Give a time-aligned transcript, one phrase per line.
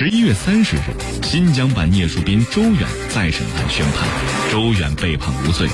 [0.00, 0.80] 十一月三十日，
[1.22, 4.08] 新疆版聂树斌周远再审案宣判，
[4.50, 5.68] 周远被判无罪。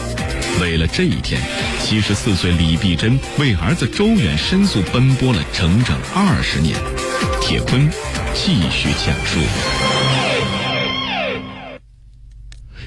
[0.61, 1.41] 为了这一天，
[1.81, 6.77] 七十四岁李碧珍为儿子周远申诉奔波了整整二十年。
[7.41, 7.89] 铁坤
[8.35, 9.39] 继续讲述。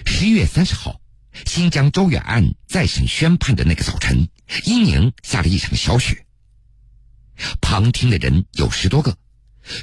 [0.05, 0.99] 十一月三十号，
[1.45, 4.27] 新疆周远案再审宣判的那个早晨，
[4.65, 6.25] 伊宁下了一场小雪。
[7.61, 9.15] 旁听的人有十多个，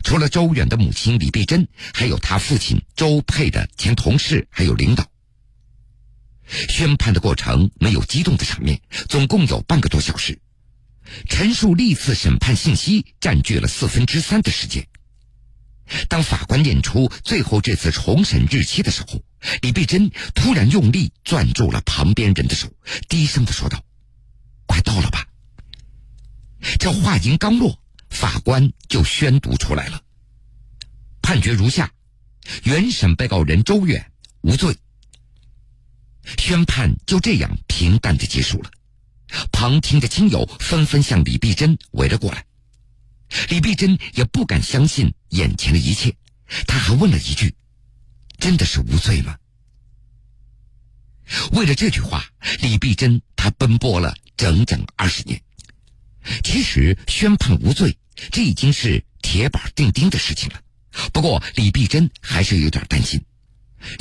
[0.02, 5.06] 除了周远的母亲李碧珍，还有他父亲周佩的前同事，还有领导。
[6.68, 10.38] 宣判的过程没有激动的场面，总共有半个多小时，
[11.28, 14.86] 陈述历次审判信息占据了四分之三的时间。
[16.08, 19.22] 当法官念出最后这次重审日期的时候，
[19.62, 22.68] 李碧珍突然用力攥住了旁边人的手，
[23.08, 23.84] 低声的说道
[24.66, 25.24] ：“快到了吧。”
[26.80, 27.80] 这话音刚落，
[28.16, 30.02] 法官就宣读出来了，
[31.20, 31.92] 判决如下：
[32.64, 34.74] 原审被告人周远无罪。
[36.38, 38.70] 宣判就这样平淡的结束了，
[39.52, 42.42] 旁听的亲友纷纷向李碧珍围了过来。
[43.50, 46.16] 李碧珍也不敢相信眼前的一切，
[46.66, 47.54] 他还问了一句
[48.40, 49.36] ：“真的是无罪吗？”
[51.52, 52.24] 为了这句话，
[52.62, 55.38] 李碧珍她奔波了整整二十年。
[56.42, 57.96] 其实宣判无罪，
[58.30, 60.60] 这已经是铁板钉钉的事情了。
[61.12, 63.22] 不过李碧珍还是有点担心。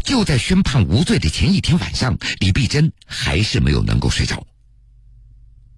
[0.03, 4.47] 就在宣判无罪的前一天晚上，李碧珍还是没有能够睡着。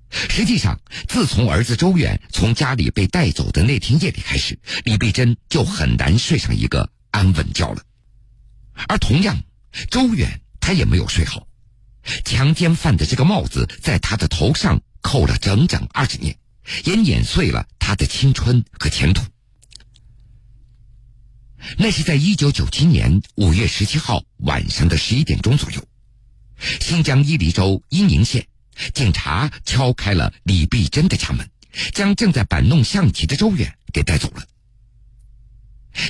[0.10, 7.82] 实际上，自从儿子周远从家里被带走的那天夜里开始，李碧珍就很难睡上一个安稳觉了。
[8.88, 9.44] 而同样，
[9.90, 11.46] 周远他也没有睡好，
[12.24, 16.38] 强奸犯的这个帽子在他的头上扣了整整二十年，
[16.86, 19.24] 也碾碎了他的青春和前途。
[21.78, 25.84] 那是在一九九七年五月十七号晚上的十一点钟左右，
[26.80, 28.48] 新疆伊犁州伊宁县，
[28.94, 31.50] 警察敲开了李碧珍的家门，
[31.94, 34.46] 将正在摆弄象棋的周远给带走了。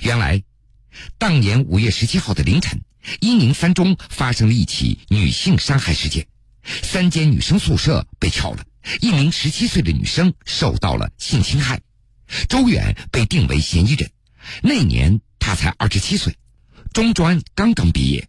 [0.04, 0.44] 原来，
[1.18, 2.82] 当年五月十七号的凌晨，
[3.22, 6.28] 伊宁三中发生了一起女性伤害事件，
[6.84, 8.66] 三间女生宿舍被撬了，
[9.02, 11.82] 一名十七岁的女生受到了性侵害，
[12.50, 14.10] 周远被定为嫌疑人。
[14.62, 15.20] 那年。
[15.40, 16.36] 他才二十七岁，
[16.92, 18.28] 中专刚刚毕业。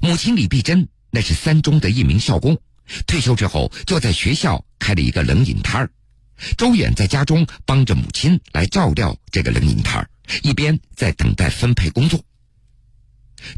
[0.00, 2.58] 母亲李碧珍那是三中的一名校工，
[3.06, 5.90] 退休之后就在学校开了一个冷饮摊儿。
[6.56, 10.08] 周远在家中帮着母亲来照料这个冷饮摊儿，
[10.42, 12.24] 一边在等待分配工作。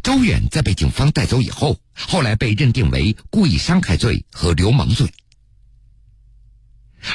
[0.02, 5.08] 周远在被警方带走以后，后来被认定为故意伤害罪和流氓罪。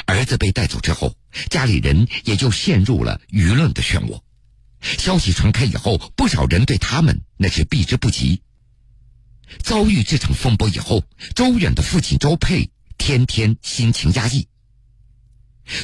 [0.06, 1.16] 儿子被带走之后，
[1.50, 4.20] 家里人也就陷入了舆论的漩涡。
[4.80, 8.42] 消息传开以后，不少人对他们那是避之不及。
[9.62, 11.04] 遭遇这场风波以后，
[11.34, 14.48] 周远的父亲周佩天天心情压抑。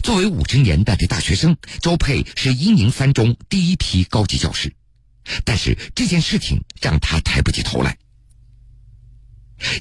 [0.02, 4.74] 作为五十年代的大学生，周佩是伊宁三中第一批高级教师，
[5.44, 7.98] 但是这件事情让他抬不起头来。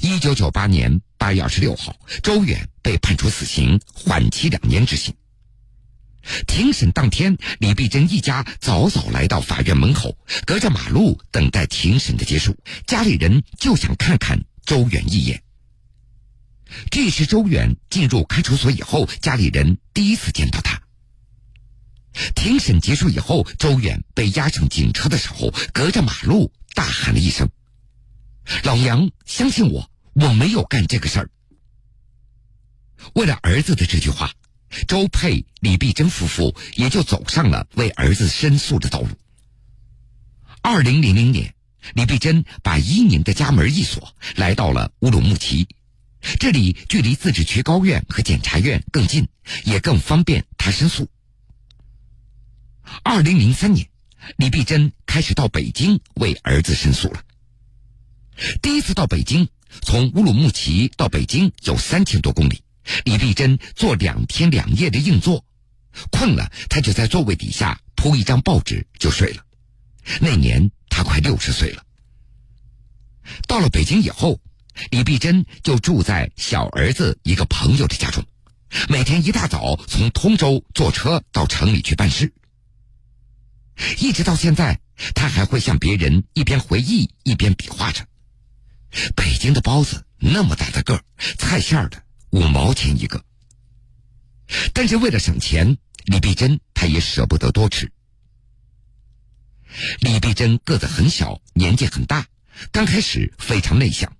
[0.02, 5.14] 一九九八年八月二十六号，周远被判处死刑，缓期两年执行。
[6.46, 12.58] 庭审当天，李碧珍一家早早来到法院门口，隔着马路等待庭审的结束。
[12.86, 15.42] 家里人就想看看周远一眼。
[16.92, 20.82] 这是周远进入看守所以后，家里人第一次见到他。
[22.36, 27.48] 庭审结束以后，周远被押上警车的时候，隔着马路大喊了一声
[28.64, 31.30] ：“老杨相信我，我没有干这个事儿。”
[33.14, 34.32] 为了儿子的这句话。
[34.86, 39.08] 周佩、李碧珍夫妇也就走上了为儿子申诉的道路。
[40.62, 41.56] 二零零零年，
[41.94, 45.70] 李碧珍把伊宁的家门一锁，来到了乌鲁木齐，
[46.38, 49.30] 这里距离自治区高院和检察院更近，
[49.64, 51.10] 也更方便他申诉。
[53.04, 53.90] 二零零三年，
[54.36, 57.24] 李碧珍开始到北京为儿子申诉了。
[58.62, 59.50] 第一次到北京，
[59.82, 62.62] 从乌鲁木齐到北京有三千多公里。
[63.04, 65.44] 李碧珍坐两天两夜的硬座，
[66.12, 69.44] 困了，他就在座位底下铺一张报纸就睡了。
[70.22, 71.84] 那年他快六十岁了。
[73.46, 74.40] 到了北京以后，
[74.90, 78.24] 李碧珍就住在小儿子一个朋友的家中，
[78.88, 82.34] 每天一大早从通州坐车到城里去办事。
[84.00, 84.80] 一直到现在，
[85.14, 88.06] 他还会向别人一边回忆一边比划着：
[89.16, 91.02] 北京的包子那么大的个，
[91.38, 92.04] 菜馅的。
[92.32, 93.24] 五毛钱一个，
[94.74, 97.90] 但是为了省钱，李碧珍她也舍不得多吃。
[100.02, 102.28] 李碧珍个子很小，年纪很大，
[102.74, 104.12] 刚开始非常内向，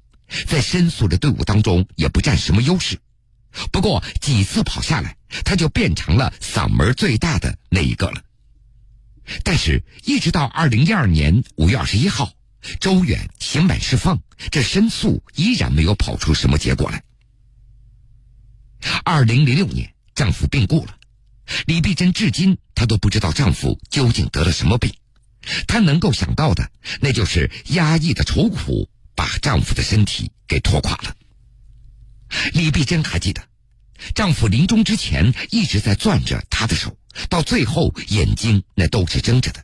[0.48, 2.98] 在申诉的队伍当中也不占什么优势。
[3.74, 8.24] 不过几次跑下来，他就变成了嗓门最大的那一个了。
[9.44, 12.32] 但是，一直到二零一二年五月二十一号，
[12.80, 14.22] 周远刑满释放，
[14.52, 17.04] 这申诉依然没有跑出什么结果来。
[19.04, 20.98] 二零零六年，丈夫病故了，
[21.66, 24.94] 李碧珍至今她都不知道丈夫究竟得了什么病，
[25.68, 26.70] 她能够想到的，
[27.02, 31.16] 那就是压抑的愁苦把丈夫的身体给拖垮了。
[32.54, 33.42] 李碧珍还记得，
[34.14, 36.98] 丈夫临终之前一直在攥着她的手，
[37.30, 39.64] 到最后眼睛那都是睁着的。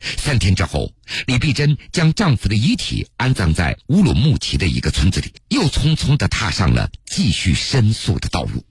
[0.00, 0.92] 三天之后，
[1.26, 8.64] 李碧珍将丈夫的遗体安葬在乌鲁木齐的一个村子里，又匆匆的踏上了继续申诉的道路。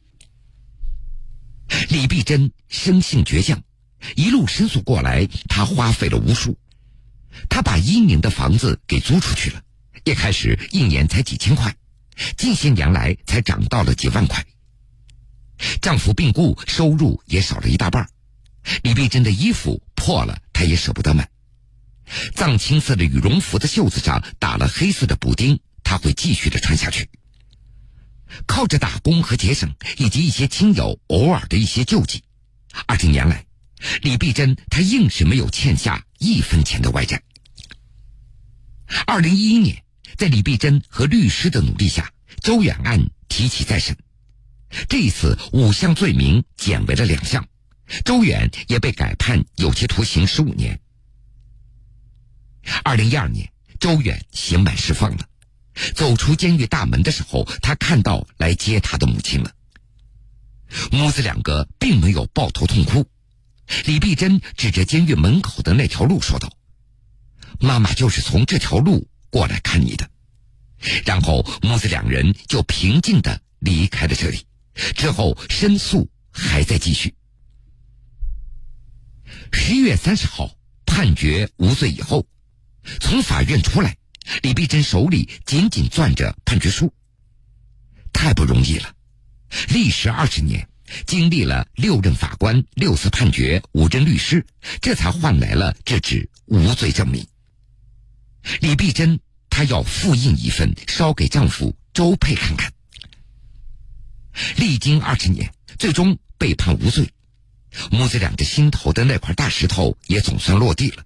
[1.89, 3.63] 李碧珍生性倔强，
[4.15, 6.57] 一路申诉过来，她花费了无数。
[7.49, 9.61] 她把伊宁的房子给租出去了，
[10.03, 11.75] 一开始一年才几千块。
[12.37, 14.45] 近些年来才涨到了几万块。
[15.81, 18.07] 丈夫病故，收入也少了一大半。
[18.81, 21.29] 李碧珍的衣服破了，她也舍不得买。
[22.35, 27.09] 藏青色的羽绒服的袖子上打了黑色的补丁，她会继续的穿下去。
[28.45, 32.23] 靠着打工和节省，以及一些亲友偶尔的一些救济，
[32.87, 33.45] 二十年来，
[34.01, 37.21] 李碧珍她硬是没有欠下一分钱的外债。
[39.05, 39.83] 二零一一年。
[40.15, 43.97] 在李碧珍和律师的努力下，周远案提起再审。
[44.87, 47.47] 这一次五项罪名减为了两项，
[48.03, 50.79] 周远也被改判有期徒刑十五年。
[52.83, 55.27] 二零一二年，周远刑满释放了，
[55.95, 59.51] 走出监狱大门的时候，他看到来接他的母亲了。
[60.91, 63.05] 母子两个并没有抱头痛哭，
[63.85, 66.51] 李碧珍指着监狱门口的那条路说道
[67.59, 70.07] ：“妈妈就是从这条路。”过来看你的，
[71.05, 74.45] 然后母子两人就平静的离开了这里。
[74.95, 77.15] 之后申诉还在继续。
[79.53, 80.51] 十一月三十号
[80.85, 82.25] 判决无罪以后，
[82.99, 83.95] 从法院出来，
[84.41, 86.93] 李碧珍手里紧紧攥着判决书。
[88.11, 88.93] 太不容易了，
[89.69, 90.67] 历时二十年，
[91.05, 94.45] 经历了六任法官、六次判决、五任律师，
[94.81, 97.25] 这才换来了这纸无罪证明。
[98.59, 99.19] 李碧珍，
[99.49, 102.71] 她要复印一份，烧给丈夫周佩看看。
[104.57, 107.09] 历经二十年，最终被判无罪，
[107.91, 111.03] 母子俩的心头的那块大石头也总算落地了。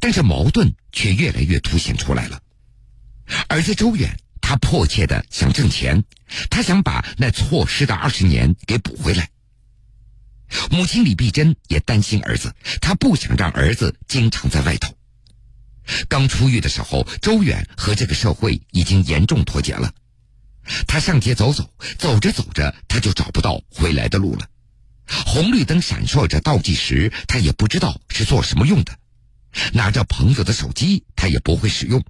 [0.00, 2.40] 但是矛盾却越来越凸显出来了。
[3.48, 6.04] 儿子周远，他迫切的想挣钱，
[6.48, 9.28] 他想把那错失的二十年给补回来。
[10.70, 14.94] 母亲李碧珍也担心儿子，她不想让儿子经常在外头。
[16.08, 19.92] 刚出狱的时候，周远和这个社会已经严重脱节了。
[20.86, 21.68] 他上街走走，
[21.98, 24.46] 走着走着，他就找不到回来的路了。
[25.06, 28.98] 红绿灯闪烁着倒计时，他也不知道是做什么用的。
[29.72, 32.02] 拿着朋友的手机，他也不会使用。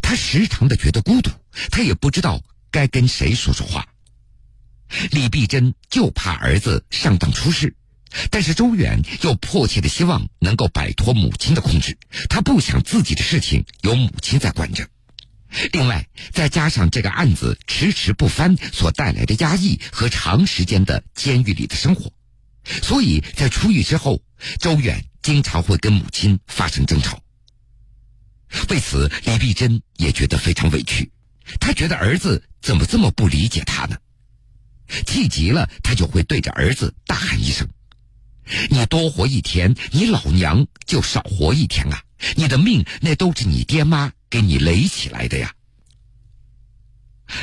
[0.00, 1.30] 他时常的觉得孤独，
[1.70, 2.40] 他也不知道
[2.70, 3.86] 该跟谁说说话。
[5.10, 7.74] 李碧珍就怕儿子上当出事。
[8.30, 11.96] 但是周远又迫切的希望能够摆脱母亲的控制，
[12.28, 14.86] 他不想自己的事情由母亲在管着。
[15.72, 22.12] 另外，再加上这个案子迟迟不翻所带来的压抑和长时间的监狱里的生活，
[22.82, 24.22] 所以在出狱之后，
[24.58, 27.20] 周远经常会跟母亲发生争吵。
[28.68, 31.10] 为此，李碧珍也觉得非常委屈，
[31.60, 33.96] 她觉得儿子怎么这么不理解她呢？
[35.06, 37.68] 气急了，她就会对着儿子大喊一声。
[38.70, 42.02] 你多活一天，你老娘就少活一天啊！
[42.36, 45.54] 你的命那都是你爹妈给你垒起来的呀。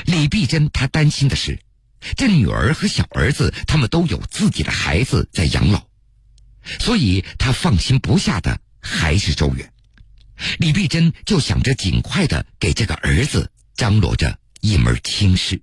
[0.05, 1.60] 李碧珍她担心的是，
[2.17, 5.88] 这女儿和小儿子他们都有自己的孩子在养老，
[6.79, 9.72] 所以她放心不下的还是周远。
[10.58, 15.62] 李碧珍就想着尽快的给这个儿子张罗着一门亲事。